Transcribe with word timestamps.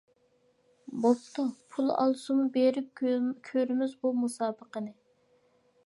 بوپتۇ، 1.03 1.45
پۇل 1.75 1.93
ئالسىمۇ 1.97 2.47
بېرىپ 2.57 3.05
كۆرىمىز 3.51 3.95
بۇ 4.03 4.15
مۇسابىقىنى. 4.23 4.93